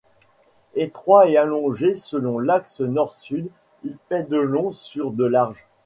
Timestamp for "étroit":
0.73-1.29